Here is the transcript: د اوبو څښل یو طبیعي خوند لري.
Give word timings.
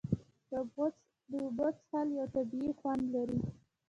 د 0.49 0.51
اوبو 1.43 1.65
څښل 1.75 2.07
یو 2.17 2.27
طبیعي 2.35 2.71
خوند 2.79 3.03
لري. 3.15 3.39